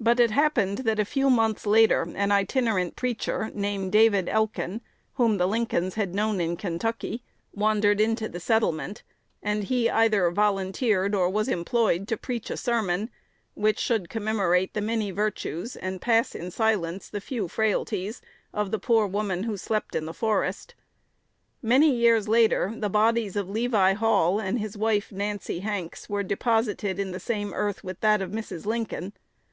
[0.00, 4.80] But it happened that a few months later an itinerant preacher, named David Elkin,
[5.14, 9.02] whom the Lincolns had known in Kentucky, wandered into the settlement;
[9.42, 13.10] and he either volunteered or was employed to preach a sermon,
[13.54, 18.22] which should commemorate the many virtues and pass in silence the few frailties
[18.54, 20.76] of the poor woman who slept in the forest.
[21.60, 27.00] Many years later the bodies of Levi Hall and his wife, Nancy Hanks, were deposited
[27.00, 28.64] in the same earth with that of Mrs.
[28.64, 29.12] Lincoln.